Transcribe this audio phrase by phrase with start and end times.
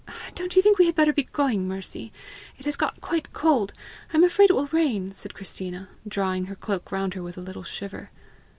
[0.33, 2.11] "Don't you think we had better be going, Mercy?
[2.57, 3.71] It has got quite cold;
[4.11, 7.41] I am afraid it will rain," said Christina, drawing her cloak round her with a
[7.41, 8.09] little shiver.